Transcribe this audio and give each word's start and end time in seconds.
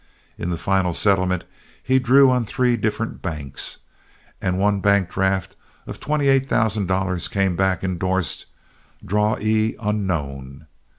In 0.35 0.49
the 0.49 0.57
final 0.57 0.93
settlement, 0.93 1.43
he 1.83 1.99
drew 1.99 2.31
on 2.31 2.43
three 2.43 2.75
different 2.75 3.21
banks, 3.21 3.77
and 4.41 4.57
one 4.57 4.81
draft 4.81 5.55
of 5.85 5.99
twenty 5.99 6.27
eight 6.27 6.47
thousand 6.47 6.87
dollars 6.87 7.27
came 7.27 7.55
back, 7.55 7.83
indorsed, 7.83 8.47
DRAWEE 9.05 9.75
UNKNOWN. 9.79 10.65